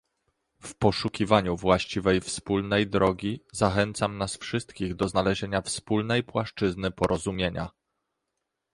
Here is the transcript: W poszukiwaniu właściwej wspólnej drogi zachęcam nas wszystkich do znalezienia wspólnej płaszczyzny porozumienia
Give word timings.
W 0.61 0.75
poszukiwaniu 0.75 1.55
właściwej 1.57 2.21
wspólnej 2.21 2.87
drogi 2.87 3.43
zachęcam 3.51 4.17
nas 4.17 4.37
wszystkich 4.37 4.95
do 4.95 5.07
znalezienia 5.07 5.61
wspólnej 5.61 6.23
płaszczyzny 6.23 6.91
porozumienia 6.91 7.69